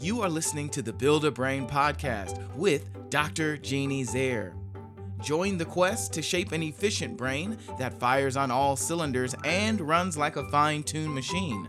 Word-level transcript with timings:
You 0.00 0.22
are 0.22 0.28
listening 0.28 0.68
to 0.70 0.82
the 0.82 0.92
Build 0.92 1.24
a 1.24 1.30
Brain 1.32 1.66
podcast 1.66 2.54
with 2.54 3.10
Dr. 3.10 3.56
Jeannie 3.56 4.04
Zehr. 4.04 4.52
Join 5.20 5.58
the 5.58 5.64
quest 5.64 6.12
to 6.12 6.22
shape 6.22 6.52
an 6.52 6.62
efficient 6.62 7.16
brain 7.16 7.58
that 7.80 7.98
fires 7.98 8.36
on 8.36 8.52
all 8.52 8.76
cylinders 8.76 9.34
and 9.44 9.80
runs 9.80 10.16
like 10.16 10.36
a 10.36 10.48
fine 10.50 10.84
tuned 10.84 11.12
machine. 11.12 11.68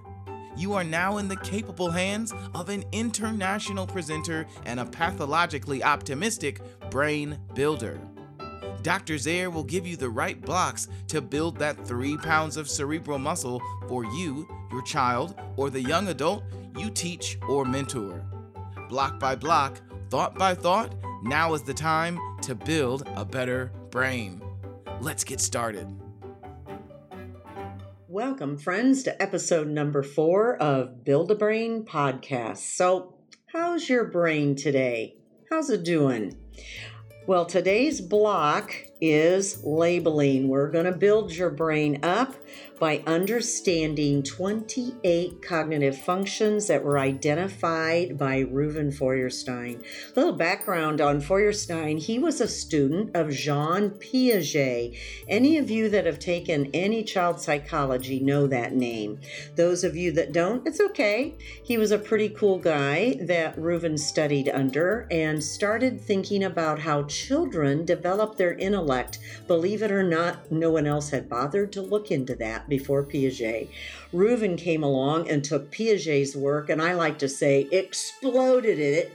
You 0.56 0.74
are 0.74 0.84
now 0.84 1.18
in 1.18 1.28
the 1.28 1.38
capable 1.38 1.90
hands 1.90 2.32
of 2.54 2.70
an 2.70 2.84
international 2.92 3.88
presenter 3.88 4.46
and 4.64 4.80
a 4.80 4.86
pathologically 4.86 5.84
optimistic 5.84 6.62
brain 6.92 7.40
builder. 7.56 8.00
Dr. 8.84 9.16
Zehr 9.16 9.52
will 9.52 9.64
give 9.64 9.88
you 9.88 9.98
the 9.98 10.10
right 10.10 10.40
blocks 10.40 10.88
to 11.08 11.20
build 11.20 11.58
that 11.58 11.88
three 11.88 12.16
pounds 12.16 12.58
of 12.58 12.70
cerebral 12.70 13.18
muscle 13.18 13.60
for 13.88 14.06
you, 14.06 14.48
your 14.72 14.84
child, 14.84 15.34
or 15.58 15.72
the 15.72 15.82
young 15.82 16.10
adult 16.10 16.44
you 16.78 16.90
teach 16.90 17.38
or 17.48 17.66
mentor. 17.66 18.24
Block 18.90 19.20
by 19.20 19.36
block, 19.36 19.82
thought 20.10 20.36
by 20.36 20.54
thought, 20.54 20.96
now 21.24 21.54
is 21.54 21.64
the 21.64 21.74
time 21.74 22.20
to 22.42 22.56
build 22.56 23.08
a 23.16 23.26
better 23.26 23.72
brain. 23.92 24.42
Let's 25.02 25.24
get 25.24 25.40
started. 25.40 25.88
Welcome, 28.08 28.58
friends, 28.58 29.04
to 29.04 29.22
episode 29.22 29.68
number 29.68 30.02
four 30.02 30.58
of 30.58 31.04
Build 31.04 31.30
a 31.32 31.36
Brain 31.36 31.86
podcast. 31.86 32.58
So, 32.58 33.16
how's 33.54 33.88
your 33.88 34.06
brain 34.06 34.56
today? 34.56 35.16
How's 35.52 35.70
it 35.70 35.84
doing? 35.84 36.36
Well, 37.28 37.46
today's 37.46 38.02
block 38.02 38.74
is 39.02 39.64
labeling. 39.64 40.48
We're 40.48 40.70
going 40.70 40.86
to 40.86 40.92
build 40.92 41.34
your 41.34 41.50
brain 41.50 42.00
up 42.04 42.36
by 42.80 43.04
understanding 43.06 44.24
28 44.24 45.42
cognitive 45.42 45.98
functions 45.98 46.68
that 46.68 46.84
were 46.84 46.98
identified 46.98 48.18
by 48.18 48.44
Reuven 48.44 48.94
Feuerstein. 48.94 49.84
A 50.16 50.20
little 50.20 50.34
background 50.34 51.02
on 51.02 51.20
Feuerstein 51.20 51.98
he 51.98 52.18
was 52.18 52.40
a 52.40 52.48
student 52.48 53.16
of 53.16 53.32
Jean 53.32 53.92
Piaget. 53.92 54.98
Any 55.28 55.58
of 55.58 55.70
you 55.70 55.90
that 55.90 56.06
have 56.06 56.20
taken 56.20 56.70
any 56.74 57.04
child 57.04 57.42
psychology 57.42 58.20
know 58.20 58.48
that 58.48 58.74
name. 58.74 59.20
Those 59.56 59.84
of 59.84 59.98
you 59.98 60.14
that 60.14 60.32
don't, 60.32 60.66
it's 60.66 60.80
okay. 60.80 61.36
He 61.62 61.78
was 61.78 61.92
a 61.92 62.00
pretty 62.00 62.30
cool 62.30 62.60
guy 62.60 63.18
that 63.22 63.58
Reuven 63.58 64.00
studied 64.00 64.48
under 64.48 65.06
and 65.12 65.44
started 65.44 66.00
thinking 66.00 66.44
about 66.44 66.80
how 66.80 67.04
children 67.04 67.84
develop 67.86 68.38
their 68.38 68.54
intellect. 68.54 68.89
Believe 69.48 69.84
it 69.84 69.92
or 69.92 70.04
not, 70.04 70.52
no 70.52 70.72
one 70.72 70.88
else 70.88 71.12
had 71.12 71.30
bothered 71.30 71.72
to 71.74 71.82
look 71.82 72.12
into 72.12 72.36
that 72.36 72.68
before 72.68 73.04
Piaget. 73.04 73.70
Reuven 74.14 74.58
came 74.58 74.84
along 74.84 75.30
and 75.30 75.44
took 75.44 75.72
Piaget's 75.72 76.36
work, 76.36 76.70
and 76.70 76.82
I 76.82 76.94
like 76.94 77.20
to 77.20 77.30
say 77.30 77.68
exploded 77.72 78.80
it 78.80 79.14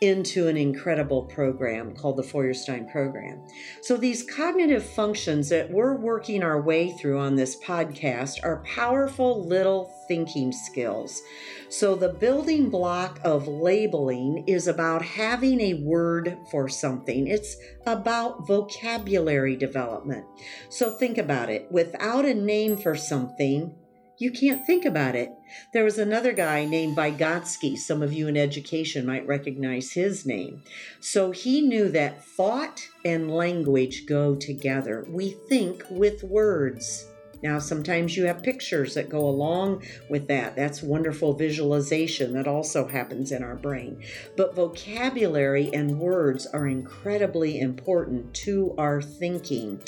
into 0.00 0.48
an 0.48 0.56
incredible 0.56 1.22
program 1.22 1.94
called 1.94 2.16
the 2.16 2.22
Feuerstein 2.22 2.88
Program. 2.88 3.46
So, 3.82 3.96
these 3.96 4.22
cognitive 4.22 4.84
functions 4.84 5.48
that 5.48 5.70
we're 5.70 5.96
working 5.96 6.42
our 6.42 6.60
way 6.60 6.92
through 6.92 7.18
on 7.18 7.36
this 7.36 7.56
podcast 7.64 8.44
are 8.44 8.62
powerful 8.64 9.46
little 9.46 9.92
thinking 10.08 10.52
skills. 10.52 11.22
So, 11.68 11.94
the 11.94 12.10
building 12.10 12.68
block 12.68 13.20
of 13.24 13.48
labeling 13.48 14.44
is 14.46 14.68
about 14.68 15.02
having 15.02 15.60
a 15.60 15.74
word 15.74 16.36
for 16.50 16.68
something, 16.68 17.26
it's 17.26 17.56
about 17.86 18.46
vocabulary 18.46 19.56
development. 19.56 20.24
So, 20.68 20.90
think 20.90 21.16
about 21.16 21.48
it 21.48 21.70
without 21.70 22.24
a 22.24 22.34
name 22.34 22.76
for 22.76 22.96
something, 22.96 23.74
you 24.18 24.30
can't 24.30 24.66
think 24.66 24.84
about 24.84 25.14
it. 25.14 25.32
There 25.72 25.84
was 25.84 25.98
another 25.98 26.32
guy 26.32 26.64
named 26.64 26.96
Vygotsky. 26.96 27.76
Some 27.76 28.02
of 28.02 28.12
you 28.12 28.28
in 28.28 28.36
education 28.36 29.06
might 29.06 29.26
recognize 29.26 29.92
his 29.92 30.24
name. 30.24 30.62
So 31.00 31.30
he 31.30 31.60
knew 31.60 31.88
that 31.90 32.24
thought 32.24 32.88
and 33.04 33.30
language 33.30 34.06
go 34.06 34.34
together. 34.34 35.06
We 35.08 35.36
think 35.48 35.84
with 35.90 36.22
words. 36.22 37.06
Now, 37.42 37.58
sometimes 37.58 38.16
you 38.16 38.24
have 38.26 38.42
pictures 38.42 38.94
that 38.94 39.08
go 39.08 39.20
along 39.20 39.82
with 40.08 40.26
that. 40.28 40.56
That's 40.56 40.82
wonderful 40.82 41.34
visualization 41.34 42.32
that 42.32 42.48
also 42.48 42.86
happens 42.86 43.32
in 43.32 43.42
our 43.42 43.56
brain. 43.56 44.02
But 44.36 44.54
vocabulary 44.54 45.70
and 45.72 45.98
words 45.98 46.46
are 46.46 46.66
incredibly 46.66 47.60
important 47.60 48.34
to 48.34 48.74
our 48.78 49.02
thinking. 49.02 49.80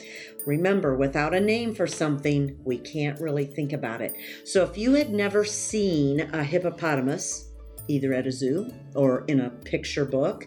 Remember, 0.47 0.97
without 0.97 1.35
a 1.35 1.41
name 1.41 1.75
for 1.75 1.87
something, 1.87 2.59
we 2.65 2.79
can't 2.79 3.21
really 3.21 3.45
think 3.45 3.73
about 3.73 4.01
it. 4.01 4.15
So, 4.45 4.65
if 4.65 4.79
you 4.79 4.95
had 4.95 5.11
never 5.11 5.45
seen 5.45 6.21
a 6.21 6.43
hippopotamus, 6.43 7.51
either 7.89 8.13
at 8.13 8.27
a 8.27 8.33
zoo 8.33 8.73
or 8.95 9.25
in 9.27 9.41
a 9.41 9.51
picture 9.51 10.05
book, 10.05 10.47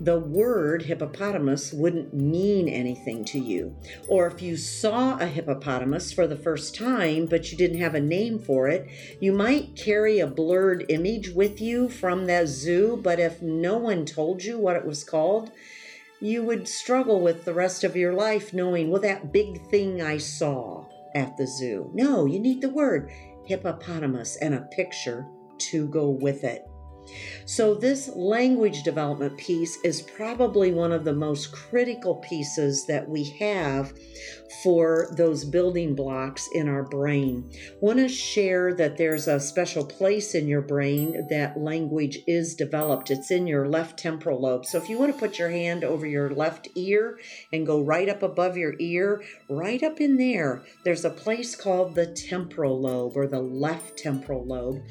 the 0.00 0.18
word 0.18 0.82
hippopotamus 0.82 1.72
wouldn't 1.72 2.12
mean 2.12 2.68
anything 2.68 3.24
to 3.24 3.38
you. 3.38 3.74
Or 4.08 4.26
if 4.26 4.42
you 4.42 4.56
saw 4.56 5.16
a 5.18 5.26
hippopotamus 5.26 6.12
for 6.12 6.26
the 6.26 6.36
first 6.36 6.74
time, 6.74 7.26
but 7.26 7.50
you 7.50 7.56
didn't 7.56 7.80
have 7.80 7.94
a 7.94 8.00
name 8.00 8.38
for 8.38 8.68
it, 8.68 8.88
you 9.20 9.32
might 9.32 9.76
carry 9.76 10.18
a 10.18 10.26
blurred 10.26 10.84
image 10.88 11.30
with 11.30 11.60
you 11.60 11.88
from 11.88 12.26
that 12.26 12.48
zoo, 12.48 13.00
but 13.02 13.18
if 13.18 13.40
no 13.40 13.78
one 13.78 14.04
told 14.04 14.44
you 14.44 14.58
what 14.58 14.76
it 14.76 14.84
was 14.84 15.02
called, 15.02 15.50
you 16.20 16.42
would 16.42 16.68
struggle 16.68 17.20
with 17.20 17.44
the 17.44 17.54
rest 17.54 17.84
of 17.84 17.96
your 17.96 18.12
life 18.12 18.52
knowing, 18.52 18.90
well, 18.90 19.02
that 19.02 19.32
big 19.32 19.66
thing 19.68 20.02
I 20.02 20.18
saw 20.18 20.86
at 21.14 21.36
the 21.36 21.46
zoo. 21.46 21.90
No, 21.94 22.26
you 22.26 22.38
need 22.38 22.60
the 22.60 22.70
word 22.70 23.10
hippopotamus 23.44 24.36
and 24.36 24.54
a 24.54 24.68
picture 24.72 25.26
to 25.58 25.88
go 25.88 26.10
with 26.10 26.44
it. 26.44 26.66
So, 27.44 27.74
this 27.74 28.08
language 28.14 28.82
development 28.82 29.36
piece 29.36 29.78
is 29.84 30.02
probably 30.02 30.72
one 30.72 30.92
of 30.92 31.04
the 31.04 31.12
most 31.12 31.52
critical 31.52 32.16
pieces 32.16 32.86
that 32.86 33.08
we 33.08 33.24
have 33.38 33.92
for 34.62 35.08
those 35.16 35.44
building 35.44 35.94
blocks 35.94 36.48
in 36.52 36.68
our 36.68 36.82
brain. 36.82 37.50
Want 37.80 37.98
to 37.98 38.08
share 38.08 38.74
that 38.74 38.96
there's 38.96 39.28
a 39.28 39.40
special 39.40 39.84
place 39.84 40.34
in 40.34 40.48
your 40.48 40.62
brain 40.62 41.26
that 41.30 41.58
language 41.58 42.18
is 42.26 42.54
developed. 42.54 43.10
It's 43.10 43.30
in 43.30 43.46
your 43.46 43.68
left 43.68 43.98
temporal 43.98 44.40
lobe. 44.40 44.66
So, 44.66 44.78
if 44.78 44.88
you 44.88 44.98
want 44.98 45.12
to 45.12 45.18
put 45.18 45.38
your 45.38 45.50
hand 45.50 45.84
over 45.84 46.06
your 46.06 46.30
left 46.30 46.68
ear 46.74 47.18
and 47.52 47.66
go 47.66 47.82
right 47.82 48.08
up 48.08 48.22
above 48.22 48.56
your 48.56 48.74
ear, 48.78 49.22
right 49.48 49.82
up 49.82 50.00
in 50.00 50.16
there, 50.16 50.62
there's 50.84 51.04
a 51.04 51.10
place 51.10 51.54
called 51.54 51.94
the 51.94 52.06
temporal 52.06 52.80
lobe 52.80 53.16
or 53.16 53.26
the 53.26 53.40
left 53.40 53.96
temporal 53.96 54.44
lobe. 54.44 54.82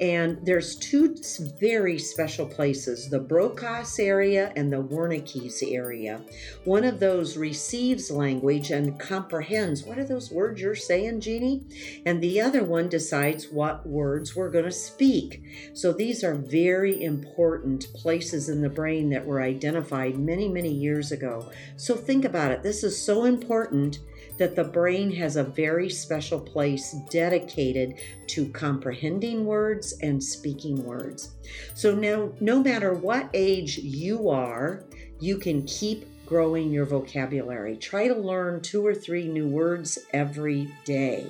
And 0.00 0.38
there's 0.44 0.76
two 0.76 1.14
very 1.62 1.96
special 1.96 2.44
places 2.44 3.08
the 3.08 3.20
Broca's 3.20 4.00
area 4.00 4.52
and 4.56 4.72
the 4.72 4.82
Wernicke's 4.82 5.62
area. 5.62 6.20
One 6.64 6.82
of 6.82 6.98
those 6.98 7.36
receives 7.36 8.10
language 8.10 8.72
and 8.72 8.98
comprehends 8.98 9.84
what 9.84 9.96
are 9.96 10.04
those 10.04 10.32
words 10.32 10.60
you're 10.60 10.74
saying, 10.74 11.20
Jeannie? 11.20 11.62
And 12.04 12.20
the 12.20 12.40
other 12.40 12.64
one 12.64 12.88
decides 12.88 13.46
what 13.46 13.86
words 13.86 14.34
we're 14.34 14.50
going 14.50 14.64
to 14.64 14.72
speak. 14.72 15.40
So 15.72 15.92
these 15.92 16.24
are 16.24 16.34
very 16.34 17.00
important 17.00 17.86
places 17.94 18.48
in 18.48 18.60
the 18.60 18.68
brain 18.68 19.10
that 19.10 19.24
were 19.24 19.40
identified 19.40 20.18
many, 20.18 20.48
many 20.48 20.72
years 20.72 21.12
ago. 21.12 21.48
So 21.76 21.94
think 21.94 22.24
about 22.24 22.50
it. 22.50 22.64
This 22.64 22.82
is 22.82 23.00
so 23.00 23.24
important 23.24 24.00
that 24.38 24.56
the 24.56 24.64
brain 24.64 25.10
has 25.12 25.36
a 25.36 25.44
very 25.44 25.88
special 25.88 26.40
place 26.40 26.94
dedicated 27.10 27.94
to 28.28 28.48
comprehending 28.48 29.44
words 29.44 29.94
and 30.02 30.22
speaking 30.22 30.84
words. 30.84 31.34
So 31.74 31.94
now, 31.94 32.32
no 32.40 32.62
matter 32.62 32.94
what 32.94 33.28
age 33.34 33.78
you 33.78 34.28
are, 34.30 34.84
you 35.20 35.38
can 35.38 35.64
keep 35.66 36.06
growing 36.26 36.70
your 36.70 36.86
vocabulary. 36.86 37.76
Try 37.76 38.08
to 38.08 38.14
learn 38.14 38.62
two 38.62 38.84
or 38.86 38.94
three 38.94 39.28
new 39.28 39.46
words 39.46 39.98
every 40.12 40.72
day. 40.84 41.26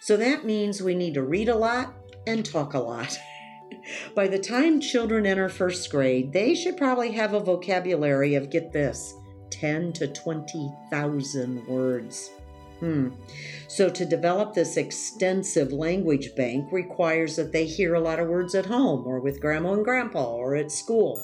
So 0.00 0.16
that 0.16 0.44
means 0.44 0.82
we 0.82 0.94
need 0.94 1.14
to 1.14 1.22
read 1.22 1.48
a 1.48 1.54
lot 1.54 1.94
and 2.26 2.44
talk 2.44 2.74
a 2.74 2.78
lot. 2.78 3.18
By 4.14 4.28
the 4.28 4.38
time 4.38 4.80
children 4.80 5.26
enter 5.26 5.48
first 5.48 5.90
grade, 5.90 6.32
they 6.32 6.54
should 6.54 6.76
probably 6.76 7.12
have 7.12 7.34
a 7.34 7.40
vocabulary 7.40 8.34
of 8.34 8.50
get 8.50 8.72
this 8.72 9.14
10 9.50 9.92
to 9.94 10.08
20,000 10.08 11.66
words. 11.66 12.30
Hmm. 12.80 13.10
So, 13.68 13.90
to 13.90 14.06
develop 14.06 14.54
this 14.54 14.78
extensive 14.78 15.70
language 15.70 16.34
bank 16.34 16.72
requires 16.72 17.36
that 17.36 17.52
they 17.52 17.66
hear 17.66 17.94
a 17.94 18.00
lot 18.00 18.18
of 18.18 18.28
words 18.28 18.54
at 18.54 18.66
home 18.66 19.06
or 19.06 19.20
with 19.20 19.40
grandma 19.40 19.74
and 19.74 19.84
grandpa 19.84 20.24
or 20.24 20.56
at 20.56 20.72
school. 20.72 21.22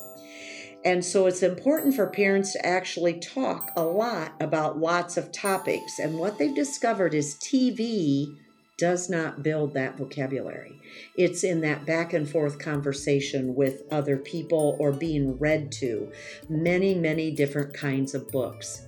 And 0.85 1.05
so 1.05 1.27
it's 1.27 1.43
important 1.43 1.97
for 1.97 2.07
parents 2.07 2.53
to 2.53 2.65
actually 2.65 3.19
talk 3.19 3.73
a 3.77 3.83
lot 3.83 4.35
about 4.41 4.79
lots 4.79 5.17
of 5.17 5.33
topics. 5.33 5.99
And 5.99 6.17
what 6.17 6.39
they've 6.39 6.55
discovered 6.55 7.13
is 7.13 7.35
TV 7.37 8.37
does 8.79 9.09
not 9.09 9.43
build 9.43 9.75
that 9.75 9.97
vocabulary. 9.97 10.81
It's 11.17 11.45
in 11.45 11.61
that 11.63 11.87
back 11.87 12.13
and 12.13 12.29
forth 12.29 12.59
conversation 12.59 13.55
with 13.55 13.83
other 13.91 14.17
people 14.19 14.77
or 14.79 14.93
being 14.93 15.39
read 15.39 15.73
to 15.73 16.13
many, 16.49 16.95
many 16.95 17.31
different 17.31 17.75
kinds 17.75 18.15
of 18.15 18.29
books. 18.29 18.83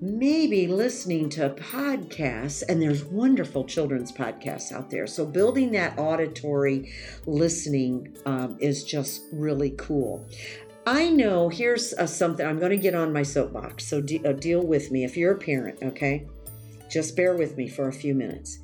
maybe 0.00 0.68
listening 0.68 1.28
to 1.28 1.50
podcasts, 1.50 2.62
and 2.68 2.80
there's 2.80 3.04
wonderful 3.04 3.64
children's 3.64 4.12
podcasts 4.12 4.72
out 4.72 4.90
there. 4.90 5.06
So, 5.06 5.26
building 5.26 5.72
that 5.72 5.98
auditory 5.98 6.92
listening 7.26 8.16
um, 8.24 8.56
is 8.60 8.84
just 8.84 9.22
really 9.32 9.70
cool. 9.70 10.26
I 10.86 11.10
know 11.10 11.48
here's 11.48 11.92
uh, 11.94 12.06
something 12.06 12.46
I'm 12.46 12.58
going 12.58 12.70
to 12.70 12.76
get 12.78 12.94
on 12.94 13.12
my 13.12 13.22
soapbox, 13.22 13.86
so 13.86 14.00
de- 14.00 14.24
uh, 14.24 14.32
deal 14.32 14.64
with 14.64 14.90
me 14.90 15.04
if 15.04 15.16
you're 15.16 15.32
a 15.34 15.38
parent, 15.38 15.82
okay? 15.82 16.26
Just 16.88 17.16
bear 17.16 17.34
with 17.34 17.56
me 17.56 17.68
for 17.68 17.88
a 17.88 17.92
few 17.92 18.14
minutes. 18.14 18.58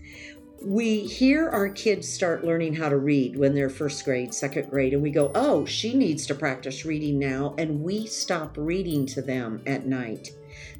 We 0.62 1.00
hear 1.00 1.48
our 1.50 1.68
kids 1.68 2.08
start 2.08 2.44
learning 2.44 2.74
how 2.74 2.88
to 2.88 2.96
read 2.96 3.36
when 3.36 3.54
they're 3.54 3.68
first 3.68 4.02
grade, 4.04 4.32
second 4.32 4.70
grade, 4.70 4.94
and 4.94 5.02
we 5.02 5.10
go, 5.10 5.30
oh, 5.34 5.66
she 5.66 5.94
needs 5.94 6.26
to 6.26 6.34
practice 6.34 6.86
reading 6.86 7.18
now, 7.18 7.54
and 7.58 7.82
we 7.82 8.06
stop 8.06 8.56
reading 8.56 9.04
to 9.06 9.20
them 9.20 9.60
at 9.66 9.86
night. 9.86 10.30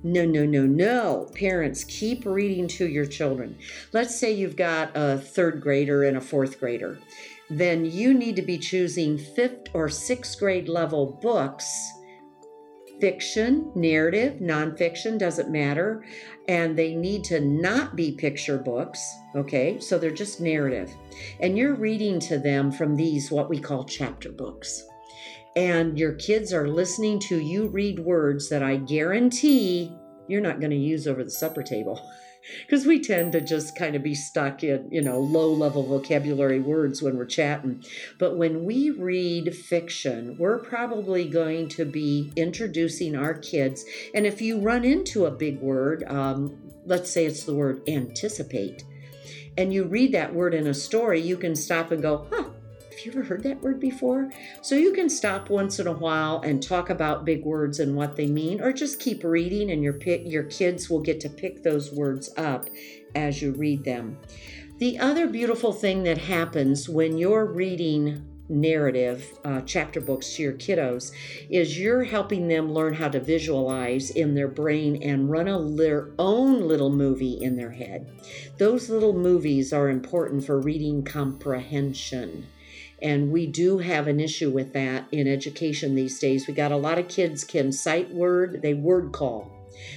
No, 0.03 0.25
no, 0.25 0.47
no, 0.47 0.65
no. 0.65 1.31
Parents, 1.35 1.85
keep 1.85 2.25
reading 2.25 2.69
to 2.69 2.89
your 2.89 3.05
children. 3.05 3.59
Let's 3.93 4.19
say 4.19 4.33
you've 4.33 4.57
got 4.57 4.93
a 4.95 5.19
third 5.19 5.61
grader 5.61 6.05
and 6.05 6.17
a 6.17 6.21
fourth 6.21 6.59
grader. 6.61 6.99
Then 7.51 7.85
you 7.85 8.15
need 8.15 8.37
to 8.37 8.43
be 8.43 8.57
choosing 8.57 9.19
fifth 9.19 9.69
or 9.75 9.89
sixth 9.91 10.39
grade 10.39 10.69
level 10.69 11.19
books 11.21 11.93
fiction, 13.05 13.71
narrative, 13.75 14.41
nonfiction, 14.41 15.19
doesn't 15.19 15.51
matter. 15.51 16.03
And 16.49 16.75
they 16.75 16.95
need 16.95 17.23
to 17.25 17.39
not 17.39 17.97
be 17.97 18.13
picture 18.13 18.57
books, 18.57 19.15
okay? 19.37 19.79
So 19.79 19.99
they're 19.99 20.11
just 20.11 20.41
narrative. 20.41 20.91
And 21.39 21.59
you're 21.59 21.75
reading 21.75 22.19
to 22.21 22.39
them 22.39 22.73
from 22.73 22.97
these, 22.97 23.31
what 23.31 23.51
we 23.51 23.61
call 23.61 23.85
chapter 23.85 24.33
books. 24.33 24.83
And 25.55 25.99
your 25.99 26.15
kids 26.15 26.55
are 26.55 26.67
listening 26.67 27.19
to 27.29 27.41
you 27.41 27.69
read 27.69 27.99
words 27.99 28.49
that 28.49 28.63
I 28.63 28.77
guarantee 28.77 29.95
you're 30.27 30.41
not 30.41 30.59
going 30.59 30.71
to 30.71 30.77
use 30.79 31.07
over 31.07 31.23
the 31.23 31.31
supper 31.31 31.63
table. 31.63 32.01
because 32.63 32.87
we 32.87 33.01
tend 33.01 33.33
to 33.33 33.41
just 33.41 33.77
kind 33.77 33.95
of 33.95 34.03
be 34.03 34.15
stuck 34.15 34.63
in, 34.63 34.89
you 34.91 35.03
know, 35.03 35.19
low 35.19 35.53
level 35.53 35.83
vocabulary 35.87 36.61
words 36.61 37.03
when 37.03 37.17
we're 37.17 37.25
chatting. 37.25 37.85
But 38.19 38.37
when 38.37 38.65
we 38.65 38.91
read 38.91 39.55
fiction, 39.55 40.37
we're 40.39 40.59
probably 40.59 41.29
going 41.29 41.69
to 41.71 41.85
be 41.85 42.33
introducing 42.37 43.17
our 43.17 43.35
kids. 43.35 43.85
And 44.15 44.27
if 44.27 44.41
you 44.41 44.61
run 44.61 44.85
into 44.85 45.27
a 45.27 45.31
big 45.31 45.61
word, 45.61 46.05
um, 46.05 46.59
let's 46.85 47.11
say 47.11 47.27
it's 47.27 47.45
the 47.45 47.55
word 47.55 47.83
anticipate, 47.89 48.85
and 49.57 49.73
you 49.73 49.85
read 49.85 50.13
that 50.13 50.35
word 50.35 50.53
in 50.53 50.67
a 50.67 50.75
story, 50.75 51.21
you 51.21 51.37
can 51.37 51.55
stop 51.55 51.93
and 51.93 52.03
go, 52.03 52.27
huh, 52.31 52.44
you 53.05 53.13
ever 53.13 53.23
heard 53.23 53.43
that 53.43 53.63
word 53.63 53.81
before? 53.81 54.31
So 54.63 54.75
you 54.75 54.93
can 54.93 55.09
stop 55.09 55.51
once 55.51 55.79
in 55.79 55.87
a 55.87 55.93
while 55.93 56.41
and 56.41 56.63
talk 56.63 56.91
about 56.91 57.25
big 57.25 57.45
words 57.45 57.81
and 57.81 57.95
what 57.97 58.17
they 58.17 58.27
mean, 58.27 58.61
or 58.61 58.73
just 58.73 59.01
keep 59.01 59.25
reading, 59.25 59.71
and 59.71 59.83
your 59.83 59.99
your 60.03 60.45
kids 60.45 60.89
will 60.89 61.01
get 61.01 61.21
to 61.21 61.29
pick 61.29 61.63
those 61.63 61.93
words 61.93 62.31
up 62.37 62.69
as 63.15 63.43
you 63.43 63.53
read 63.53 63.85
them. 63.85 64.19
The 64.79 64.99
other 64.99 65.27
beautiful 65.29 65.73
thing 65.73 66.03
that 66.05 66.19
happens 66.19 66.89
when 66.89 67.17
you're 67.17 67.47
reading 67.47 68.27
narrative 68.49 69.39
uh, 69.45 69.61
chapter 69.63 70.01
books 70.01 70.35
to 70.35 70.43
your 70.43 70.53
kiddos 70.53 71.13
is 71.49 71.79
you're 71.79 72.05
helping 72.05 72.49
them 72.49 72.73
learn 72.73 72.93
how 72.93 73.09
to 73.09 73.21
visualize 73.21 74.11
in 74.11 74.35
their 74.35 74.49
brain 74.49 75.03
and 75.03 75.31
run 75.31 75.49
a, 75.49 75.63
their 75.77 76.11
own 76.19 76.61
little 76.69 76.91
movie 76.91 77.39
in 77.41 77.57
their 77.57 77.71
head. 77.71 78.07
Those 78.59 78.91
little 78.91 79.15
movies 79.15 79.73
are 79.73 79.89
important 79.89 80.45
for 80.45 80.61
reading 80.61 81.05
comprehension. 81.05 82.47
And 83.03 83.31
we 83.31 83.47
do 83.47 83.79
have 83.79 84.07
an 84.07 84.21
issue 84.21 84.51
with 84.51 84.73
that 84.73 85.07
in 85.13 85.27
education 85.27 85.95
these 85.95 86.19
days. 86.19 86.47
We 86.47 86.55
got 86.55 86.73
a 86.73 86.77
lot 86.77 86.99
of 86.99 87.09
kids 87.09 87.45
can 87.45 87.73
sight 87.73 88.13
word, 88.13 88.63
they 88.63 88.75
word 88.75 89.13
call. 89.13 89.51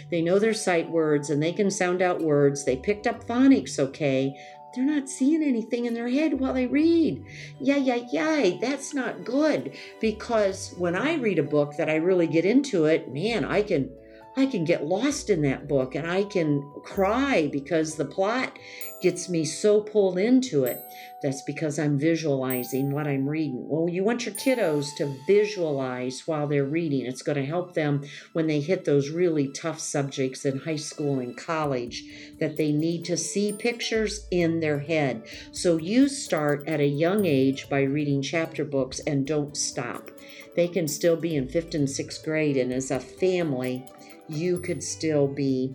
They 0.09 0.21
know 0.21 0.39
their 0.39 0.53
sight 0.53 0.89
words 0.89 1.29
and 1.29 1.41
they 1.41 1.53
can 1.53 1.69
sound 1.69 2.01
out 2.01 2.21
words. 2.21 2.65
They 2.65 2.75
picked 2.75 3.07
up 3.07 3.25
phonics 3.25 3.79
okay. 3.79 4.35
They're 4.75 4.85
not 4.85 5.09
seeing 5.09 5.41
anything 5.41 5.85
in 5.85 5.93
their 5.93 6.09
head 6.09 6.39
while 6.39 6.53
they 6.53 6.67
read. 6.67 7.23
Yeah, 7.59 7.77
yeah, 7.77 8.05
yeah, 8.11 8.57
that's 8.61 8.93
not 8.93 9.23
good 9.23 9.75
because 9.99 10.73
when 10.77 10.95
I 10.95 11.15
read 11.15 11.39
a 11.39 11.43
book 11.43 11.77
that 11.77 11.89
I 11.89 11.95
really 11.95 12.27
get 12.27 12.45
into 12.45 12.85
it, 12.85 13.11
man, 13.11 13.45
I 13.45 13.63
can 13.63 13.89
I 14.37 14.45
can 14.45 14.65
get 14.65 14.85
lost 14.85 15.31
in 15.31 15.41
that 15.41 15.67
book 15.67 15.95
and 15.95 16.05
I 16.05 16.23
can 16.23 16.61
cry 16.83 17.49
because 17.51 17.95
the 17.95 18.05
plot 18.05 18.59
gets 19.01 19.29
me 19.29 19.43
so 19.43 19.81
pulled 19.81 20.19
into 20.19 20.63
it. 20.63 20.79
That's 21.23 21.41
because 21.41 21.79
I'm 21.79 21.97
visualizing 21.97 22.91
what 22.91 23.07
I'm 23.07 23.27
reading. 23.27 23.67
Well, 23.67 23.89
you 23.89 24.03
want 24.03 24.27
your 24.27 24.35
kiddos 24.35 24.95
to 24.97 25.17
visualize 25.25 26.27
while 26.27 26.47
they're 26.47 26.65
reading. 26.65 27.07
It's 27.07 27.23
going 27.23 27.37
to 27.37 27.45
help 27.45 27.73
them 27.73 28.05
when 28.33 28.45
they 28.45 28.59
hit 28.59 28.85
those 28.85 29.09
really 29.09 29.47
tough 29.47 29.79
subjects 29.79 30.45
in 30.45 30.59
high 30.59 30.75
school 30.75 31.19
and 31.19 31.35
college 31.35 32.03
that 32.39 32.57
they 32.57 32.71
need 32.71 33.05
to 33.05 33.17
see 33.17 33.51
pictures 33.51 34.27
in 34.29 34.59
their 34.59 34.79
head. 34.79 35.23
So 35.51 35.77
you 35.77 36.07
start 36.07 36.67
at 36.67 36.79
a 36.79 36.85
young 36.85 37.25
age 37.25 37.67
by 37.69 37.81
reading 37.81 38.21
chapter 38.21 38.63
books 38.63 38.99
and 38.99 39.25
don't 39.25 39.57
stop. 39.57 40.11
They 40.55 40.67
can 40.67 40.87
still 40.87 41.15
be 41.15 41.35
in 41.35 41.47
fifth 41.47 41.75
and 41.75 41.89
sixth 41.89 42.23
grade, 42.23 42.57
and 42.57 42.73
as 42.73 42.89
a 42.89 42.99
family, 42.99 43.85
you 44.29 44.59
could 44.59 44.83
still 44.83 45.27
be 45.27 45.73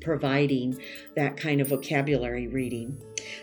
providing 0.00 0.80
that 1.16 1.36
kind 1.36 1.60
of 1.60 1.68
vocabulary 1.68 2.46
reading. 2.46 2.96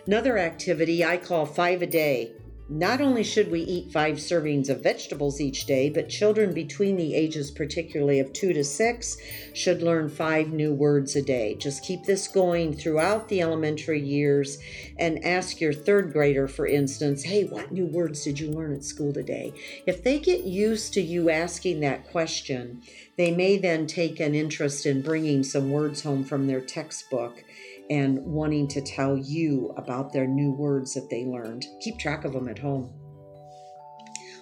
Another 0.06 0.38
activity 0.38 1.04
I 1.04 1.18
call 1.18 1.46
five 1.46 1.82
a 1.82 1.88
day. 1.88 2.32
Not 2.76 3.02
only 3.02 3.24
should 3.24 3.52
we 3.52 3.60
eat 3.62 3.92
five 3.92 4.16
servings 4.16 4.68
of 4.68 4.82
vegetables 4.82 5.40
each 5.40 5.68
day, 5.68 5.92
but 5.92 6.10
children 6.10 6.56
between 6.56 6.98
the 6.98 7.14
ages, 7.14 7.52
particularly 7.52 8.20
of 8.20 8.34
two 8.34 8.52
to 8.52 8.64
six, 8.64 9.16
should 9.54 9.84
learn 9.84 10.10
five 10.10 10.52
new 10.52 10.74
words 10.74 11.16
a 11.16 11.22
day. 11.22 11.54
Just 11.54 11.84
keep 11.84 12.04
this 12.06 12.28
going 12.28 12.76
throughout 12.76 13.30
the 13.30 13.42
elementary 13.42 14.02
years 14.02 14.58
and 14.98 15.24
ask 15.24 15.62
your 15.62 15.72
third 15.72 16.12
grader, 16.12 16.48
for 16.48 16.66
instance, 16.66 17.22
hey, 17.22 17.44
what 17.44 17.72
new 17.72 17.86
words 17.86 18.24
did 18.24 18.40
you 18.40 18.50
learn 18.50 18.74
at 18.74 18.84
school 18.84 19.14
today? 19.14 19.54
If 19.86 20.04
they 20.04 20.18
get 20.18 20.44
used 20.44 20.94
to 20.94 21.02
you 21.02 21.30
asking 21.30 21.82
that 21.82 22.10
question, 22.10 22.82
they 23.18 23.30
may 23.30 23.58
then 23.58 23.86
take 23.86 24.20
an 24.20 24.34
interest 24.34 24.88
in 24.88 25.04
bringing 25.04 25.44
some 25.44 25.70
words 25.70 26.02
home 26.02 26.24
from 26.24 26.48
their 26.48 26.62
textbook 26.62 27.44
and 27.90 28.20
wanting 28.26 28.68
to 28.70 28.82
tell 28.82 29.18
you 29.18 29.74
about 29.78 30.14
their 30.14 30.28
new 30.28 30.52
words 30.52 30.94
that 30.94 31.10
they 31.10 31.26
learned. 31.26 31.66
Keep 31.82 32.00
track 32.00 32.26
of 32.26 32.34
them 32.34 32.48
at 32.48 32.60
home. 32.60 32.94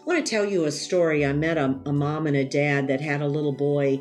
I 0.02 0.04
want 0.06 0.26
to 0.26 0.30
tell 0.30 0.46
you 0.46 0.66
a 0.66 0.72
story. 0.72 1.26
I 1.26 1.34
met 1.34 1.58
a, 1.58 1.80
a, 1.86 1.94
mom 1.94 2.26
and 2.26 2.36
a 2.36 2.44
dad 2.44 2.88
that 2.88 3.02
had 3.02 3.22
a 3.22 3.28
little 3.28 3.54
boy, 3.54 4.00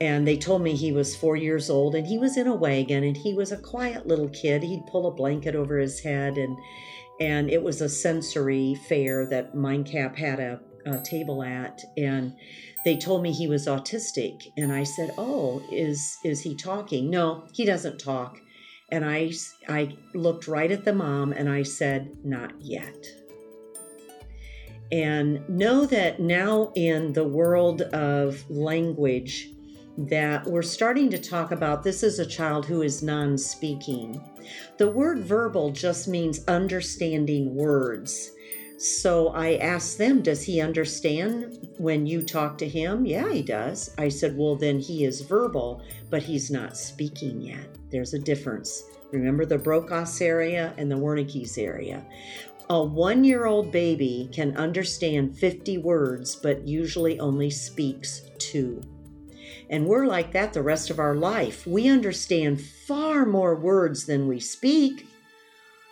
and 0.00 0.26
they 0.26 0.38
told 0.38 0.62
me 0.62 0.74
he 0.74 0.90
was 0.90 1.16
four 1.16 1.36
years 1.36 1.68
old 1.68 1.94
and 1.94 2.06
he 2.06 2.18
was 2.18 2.36
in 2.36 2.46
a 2.46 2.54
wagon 2.54 3.04
and 3.04 3.16
he 3.16 3.34
was 3.34 3.52
a 3.52 3.58
quiet 3.58 4.06
little 4.06 4.28
kid. 4.30 4.62
He'd 4.62 4.86
pull 4.90 5.06
a 5.06 5.14
blanket 5.14 5.54
over 5.54 5.78
his 5.78 6.00
head, 6.00 6.38
and 6.38 6.56
and 7.20 7.50
it 7.50 7.62
was 7.62 7.80
a 7.80 7.88
sensory 7.88 8.74
fair 8.88 9.26
that 9.26 9.54
MindCap 9.54 10.16
had 10.16 10.40
a, 10.40 10.60
a 10.86 11.00
table 11.02 11.42
at, 11.42 11.82
and 11.96 12.34
they 12.84 12.96
told 12.96 13.22
me 13.22 13.32
he 13.32 13.46
was 13.46 13.66
autistic, 13.66 14.42
and 14.56 14.72
I 14.72 14.84
said, 14.84 15.12
"Oh, 15.18 15.62
is 15.70 16.16
is 16.24 16.40
he 16.40 16.56
talking?" 16.56 17.10
No, 17.10 17.46
he 17.52 17.64
doesn't 17.64 17.98
talk. 17.98 18.38
And 18.94 19.04
I, 19.04 19.32
I 19.68 19.96
looked 20.14 20.46
right 20.46 20.70
at 20.70 20.84
the 20.84 20.92
mom 20.92 21.32
and 21.32 21.48
I 21.48 21.64
said, 21.64 22.16
Not 22.22 22.52
yet. 22.60 23.04
And 24.92 25.48
know 25.48 25.84
that 25.86 26.20
now 26.20 26.70
in 26.76 27.12
the 27.12 27.26
world 27.26 27.82
of 27.82 28.48
language, 28.48 29.50
that 29.98 30.44
we're 30.44 30.62
starting 30.62 31.10
to 31.10 31.18
talk 31.18 31.50
about 31.50 31.82
this 31.82 32.04
is 32.04 32.20
a 32.20 32.26
child 32.26 32.66
who 32.66 32.82
is 32.82 33.02
non 33.02 33.36
speaking. 33.36 34.22
The 34.78 34.88
word 34.88 35.24
verbal 35.24 35.72
just 35.72 36.06
means 36.06 36.46
understanding 36.46 37.52
words. 37.52 38.30
So 38.78 39.28
I 39.28 39.56
asked 39.56 39.98
them, 39.98 40.20
Does 40.22 40.42
he 40.42 40.60
understand 40.60 41.68
when 41.78 42.06
you 42.06 42.22
talk 42.22 42.58
to 42.58 42.68
him? 42.68 43.06
Yeah, 43.06 43.32
he 43.32 43.42
does. 43.42 43.94
I 43.98 44.08
said, 44.08 44.36
Well, 44.36 44.56
then 44.56 44.78
he 44.78 45.04
is 45.04 45.20
verbal, 45.20 45.82
but 46.10 46.22
he's 46.22 46.50
not 46.50 46.76
speaking 46.76 47.40
yet. 47.40 47.66
There's 47.90 48.14
a 48.14 48.18
difference. 48.18 48.84
Remember 49.12 49.46
the 49.46 49.58
Broca's 49.58 50.20
area 50.20 50.74
and 50.76 50.90
the 50.90 50.96
Wernicke's 50.96 51.56
area. 51.56 52.04
A 52.70 52.82
one 52.82 53.24
year 53.24 53.44
old 53.44 53.70
baby 53.70 54.28
can 54.32 54.56
understand 54.56 55.38
50 55.38 55.78
words, 55.78 56.34
but 56.34 56.66
usually 56.66 57.20
only 57.20 57.50
speaks 57.50 58.22
two. 58.38 58.82
And 59.70 59.86
we're 59.86 60.06
like 60.06 60.32
that 60.32 60.52
the 60.52 60.62
rest 60.62 60.90
of 60.90 60.98
our 60.98 61.14
life. 61.14 61.66
We 61.66 61.88
understand 61.88 62.60
far 62.60 63.24
more 63.24 63.54
words 63.54 64.06
than 64.06 64.26
we 64.26 64.40
speak. 64.40 65.06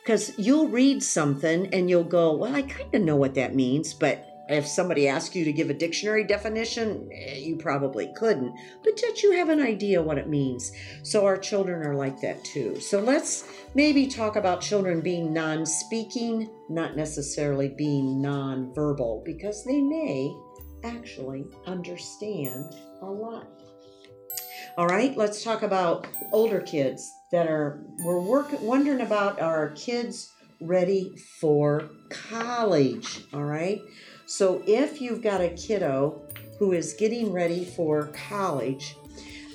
Because 0.02 0.37
you'll 0.38 0.68
read 0.68 1.02
something 1.02 1.73
and 1.73 1.88
you'll 1.88 2.04
go, 2.04 2.35
Well, 2.35 2.54
I 2.54 2.62
kind 2.62 2.94
of 2.94 3.02
know 3.02 3.16
what 3.16 3.35
that 3.35 3.54
means, 3.54 3.94
but 3.94 4.26
if 4.49 4.66
somebody 4.66 5.09
asked 5.09 5.35
you 5.35 5.44
to 5.44 5.52
give 5.52 5.71
a 5.71 5.75
dictionary 5.75 6.25
definition, 6.25 7.09
eh, 7.12 7.37
you 7.37 7.56
probably 7.56 8.12
couldn't, 8.14 8.54
but 8.82 9.00
yet 9.00 9.23
you 9.23 9.32
have 9.32 9.49
an 9.49 9.61
idea 9.61 10.02
what 10.02 10.18
it 10.18 10.28
means. 10.28 10.73
So 11.02 11.25
our 11.25 11.37
children 11.37 11.87
are 11.87 11.94
like 11.94 12.21
that 12.21 12.44
too. 12.44 12.80
So 12.80 13.00
let's 13.00 13.44
maybe 13.75 14.06
talk 14.06 14.37
about 14.37 14.61
children 14.61 15.00
being 15.00 15.32
non 15.32 15.64
speaking, 15.64 16.50
not 16.68 16.97
necessarily 16.97 17.68
being 17.68 18.21
non 18.21 18.75
verbal, 18.75 19.23
because 19.25 19.64
they 19.64 19.80
may 19.80 20.35
actually 20.85 21.44
understand 21.66 22.75
a 23.00 23.06
lot. 23.06 23.62
All 24.79 24.87
right, 24.87 25.14
let's 25.19 25.45
talk 25.45 25.62
about 25.62 26.07
older 26.33 26.62
kids 26.62 27.12
that 27.31 27.47
are 27.47 27.85
we're 27.99 28.21
work, 28.21 28.59
wondering 28.62 29.02
about 29.02 29.38
our 29.38 29.69
kids 29.71 30.33
ready 30.62 31.14
for 31.41 31.91
college. 32.09 33.25
All 33.35 33.45
right, 33.45 33.83
so 34.25 34.62
if 34.67 34.99
you've 34.99 35.21
got 35.21 35.43
a 35.43 35.50
kiddo 35.50 36.23
who 36.59 36.73
is 36.73 36.95
getting 36.95 37.33
ready 37.33 37.67
for 37.67 38.07
college, 38.29 38.97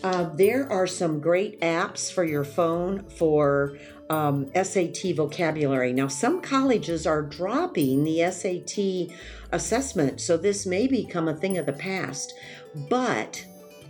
uh, 0.03 0.29
there 0.35 0.71
are 0.71 0.85
some 0.85 1.19
great 1.19 1.59
apps 1.61 2.11
for 2.11 2.23
your 2.23 2.43
phone 2.43 3.09
for 3.09 3.75
um, 4.11 4.51
SAT 4.53 5.15
vocabulary. 5.15 5.93
Now, 5.93 6.09
some 6.09 6.41
colleges 6.41 7.07
are 7.07 7.23
dropping 7.23 8.03
the 8.03 8.29
SAT 8.31 9.17
assessment, 9.51 10.21
so 10.21 10.37
this 10.37 10.67
may 10.67 10.85
become 10.85 11.27
a 11.27 11.33
thing 11.33 11.57
of 11.57 11.65
the 11.65 11.73
past. 11.73 12.35
But 12.87 13.43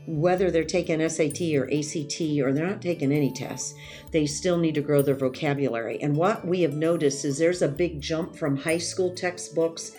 whether 0.08 0.50
they're 0.50 0.64
taking 0.64 1.08
SAT 1.08 1.42
or 1.56 1.66
ACT 1.66 2.22
or 2.42 2.54
they're 2.54 2.68
not 2.68 2.82
taking 2.82 3.12
any 3.12 3.32
tests, 3.32 3.76
they 4.12 4.26
still 4.26 4.58
need 4.58 4.76
to 4.76 4.82
grow 4.82 5.02
their 5.02 5.16
vocabulary. 5.16 6.02
And 6.02 6.16
what 6.16 6.48
we 6.48 6.62
have 6.62 6.74
noticed 6.74 7.26
is 7.26 7.38
there's 7.38 7.62
a 7.62 7.68
big 7.68 8.02
jump 8.02 8.36
from 8.36 8.56
high 8.56 8.78
school 8.78 9.14
textbooks 9.14 9.92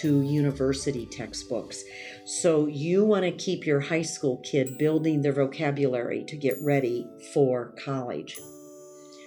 to 0.00 0.22
university 0.22 1.06
textbooks. 1.06 1.82
So 2.24 2.66
you 2.66 3.04
want 3.04 3.24
to 3.24 3.32
keep 3.32 3.66
your 3.66 3.80
high 3.80 4.02
school 4.02 4.36
kid 4.44 4.78
building 4.78 5.22
their 5.22 5.32
vocabulary 5.32 6.24
to 6.28 6.36
get 6.36 6.56
ready 6.62 7.06
for 7.32 7.74
college. 7.82 8.38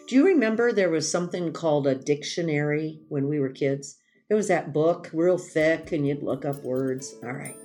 Do 0.08 0.16
you 0.16 0.26
remember 0.26 0.72
there 0.72 0.90
was 0.90 1.10
something 1.10 1.52
called 1.52 1.88
a 1.88 1.96
dictionary 1.96 3.00
when 3.10 3.28
we 3.28 3.40
were 3.40 3.50
kids? 3.50 3.98
It 4.30 4.34
was 4.34 4.48
that 4.48 4.72
book, 4.72 5.10
real 5.14 5.38
thick, 5.38 5.92
and 5.92 6.08
you'd 6.08 6.24
look 6.24 6.46
up 6.46 6.64
words. 6.64 7.16
All 7.24 7.34
right. 7.34 7.58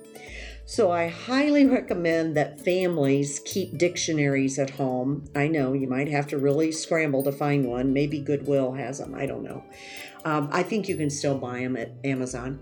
So 0.69 0.91
I 0.91 1.07
highly 1.07 1.65
recommend 1.65 2.35
that 2.35 2.59
families 2.59 3.39
keep 3.45 3.77
dictionaries 3.77 4.59
at 4.59 4.71
home. 4.71 5.23
I 5.33 5.47
know 5.47 5.71
you 5.71 5.87
might 5.87 6.09
have 6.09 6.27
to 6.27 6.37
really 6.37 6.73
scramble 6.73 7.23
to 7.23 7.31
find 7.31 7.65
one. 7.65 7.93
Maybe 7.93 8.19
Goodwill 8.19 8.73
has 8.73 8.99
them. 8.99 9.15
I 9.15 9.27
don't 9.27 9.43
know. 9.43 9.63
Um, 10.25 10.49
I 10.51 10.63
think 10.63 10.89
you 10.89 10.97
can 10.97 11.09
still 11.09 11.37
buy 11.37 11.61
them 11.61 11.77
at 11.77 11.93
Amazon. 12.03 12.59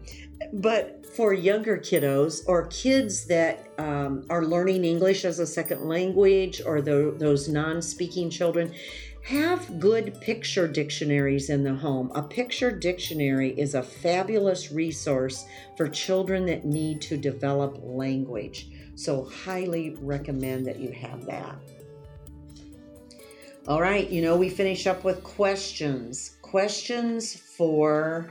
But 0.54 1.04
for 1.16 1.34
younger 1.34 1.80
kiddos 1.80 2.44
or 2.46 2.68
kids 2.68 3.26
that 3.26 3.70
um, 3.80 4.28
are 4.30 4.46
learning 4.46 4.86
English 4.86 5.26
as 5.26 5.40
a 5.40 5.48
second 5.48 5.88
language 5.88 6.62
or 6.64 6.82
the, 6.82 7.16
those 7.18 7.50
non 7.50 7.82
speaking 7.82 8.30
children, 8.30 8.72
have 9.26 9.80
good 9.80 10.22
picture 10.22 10.68
dictionaries 10.68 11.50
in 11.50 11.64
the 11.64 11.74
home. 11.74 12.12
A 12.14 12.22
picture 12.22 12.70
dictionary 12.72 13.60
is 13.60 13.74
a 13.74 13.82
fabulous 13.82 14.72
resource 14.72 15.46
for 15.76 15.88
children 15.88 16.46
that 16.46 16.64
need 16.64 17.02
to 17.02 17.18
develop 17.18 17.80
language. 17.82 18.68
So, 18.94 19.24
highly 19.26 19.98
recommend 20.00 20.68
that 20.68 20.80
you 20.80 20.92
have 20.92 21.26
that. 21.26 21.58
All 23.68 23.82
right, 23.82 24.08
you 24.08 24.22
know, 24.22 24.38
we 24.38 24.48
finish 24.48 24.86
up 24.86 25.04
with 25.04 25.24
questions. 25.24 26.38
Questions 26.44 27.36
for 27.36 28.30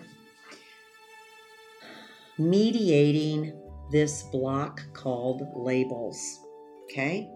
mediating 2.38 3.52
this 3.90 4.22
block 4.22 4.80
called 4.92 5.42
labels. 5.56 6.38
Okay. 6.84 7.28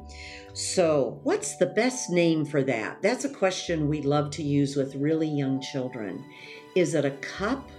So, 0.59 1.21
what's 1.23 1.57
the 1.57 1.67
best 1.67 2.11
name 2.11 2.45
for 2.45 2.65
that? 2.65 3.01
That's 3.01 3.25
a 3.25 3.33
question 3.33 3.87
we 3.87 4.03
love 4.03 4.33
to 4.33 4.43
use 4.43 4.75
with 4.75 4.97
really 4.97 5.29
young 5.29 5.61
children. 5.61 6.25
Is 6.75 6.97
it 6.97 7.05
a 7.05 7.13
cup? 7.19 7.71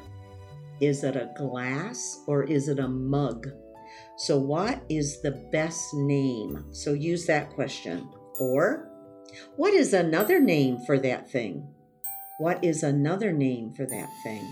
Is 0.80 1.04
it 1.04 1.18
a 1.18 1.30
glass? 1.38 2.24
Or 2.26 2.44
is 2.44 2.70
it 2.70 2.80
a 2.80 2.88
mug? 2.88 3.50
So, 4.16 4.38
what 4.38 4.82
is 4.88 5.22
the 5.22 5.32
best 5.52 5.94
name? 5.94 6.64
So, 6.72 6.94
use 6.94 7.26
that 7.26 7.50
question. 7.50 8.08
Or, 8.40 8.90
what 9.58 9.74
is 9.74 9.92
another 9.92 10.40
name 10.40 10.78
for 10.86 10.98
that 11.00 11.30
thing? 11.30 11.68
What 12.38 12.64
is 12.64 12.84
another 12.84 13.34
name 13.34 13.74
for 13.74 13.86
that 13.88 14.10
thing? 14.24 14.48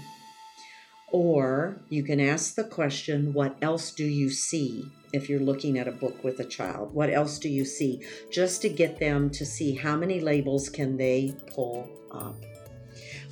Or 1.11 1.81
you 1.89 2.03
can 2.03 2.19
ask 2.19 2.55
the 2.55 2.63
question, 2.63 3.33
What 3.33 3.55
else 3.61 3.91
do 3.91 4.05
you 4.05 4.29
see? 4.29 4.91
if 5.13 5.29
you're 5.29 5.39
looking 5.39 5.77
at 5.77 5.87
a 5.87 5.91
book 5.91 6.23
with 6.23 6.39
a 6.39 6.45
child. 6.45 6.93
What 6.93 7.09
else 7.09 7.39
do 7.39 7.49
you 7.49 7.65
see? 7.65 8.03
Just 8.31 8.61
to 8.61 8.69
get 8.69 8.99
them 8.99 9.29
to 9.31 9.45
see 9.45 9.75
how 9.75 9.95
many 9.95 10.19
labels 10.19 10.69
can 10.69 10.97
they 10.97 11.35
pull 11.53 11.89
up. 12.11 12.35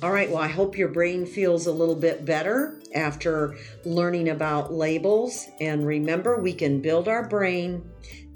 All 0.02 0.12
right, 0.12 0.28
well, 0.28 0.42
I 0.42 0.48
hope 0.48 0.76
your 0.76 0.88
brain 0.88 1.24
feels 1.24 1.66
a 1.66 1.72
little 1.72 1.94
bit 1.94 2.24
better 2.24 2.80
after 2.94 3.56
learning 3.84 4.28
about 4.28 4.72
labels. 4.72 5.46
And 5.60 5.86
remember, 5.86 6.40
we 6.40 6.52
can 6.52 6.82
build 6.82 7.08
our 7.08 7.26
brain 7.26 7.88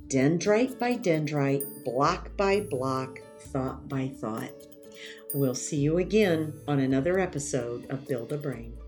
dendrite 0.09 0.79
by 0.79 0.97
dendrite, 0.97 1.85
block 1.85 2.37
by 2.37 2.61
block, 2.61 3.19
thought 3.39 3.89
by 3.89 4.09
thought. 4.09 4.53
We'll 5.35 5.55
see 5.55 5.77
you 5.77 5.99
again 5.99 6.55
on 6.67 6.81
another 6.81 7.19
episode 7.19 7.89
of 7.91 8.09
Build 8.09 8.33
a 8.33 8.39
Brain. 8.39 8.80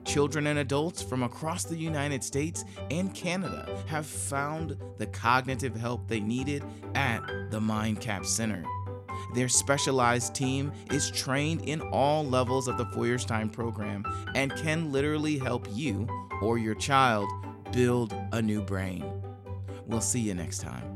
Children 0.04 0.47
and 0.47 0.59
adults 0.59 1.02
from 1.02 1.23
across 1.23 1.64
the 1.64 1.76
United 1.76 2.25
States 2.25 2.64
and 2.90 3.14
Canada 3.14 3.78
have 3.87 4.07
found 4.07 4.78
the 4.97 5.07
cognitive 5.07 5.76
help 5.76 6.09
they 6.09 6.21
needed 6.21 6.64
at 6.95 7.21
the 7.50 7.61
MindCap 7.61 8.25
Center. 8.25 8.64
Their 9.35 9.49
specialized 9.49 10.35
team 10.35 10.73
is 10.91 11.11
trained 11.11 11.62
in 11.62 11.81
all 11.81 12.25
levels 12.25 12.69
of 12.69 12.77
the 12.77 12.87
Feuerstein 12.87 13.49
program 13.49 14.05
and 14.35 14.55
can 14.57 14.93
literally 14.93 15.39
help 15.39 15.67
you 15.73 16.07
or 16.43 16.59
your 16.59 16.75
child 16.75 17.29
build 17.73 18.15
a 18.33 18.43
new 18.43 18.62
brain. 18.62 19.05
We'll 19.87 20.01
see 20.01 20.21
you 20.21 20.35
next 20.35 20.61
time. 20.61 20.92